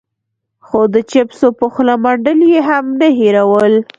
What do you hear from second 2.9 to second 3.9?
نه هېرول.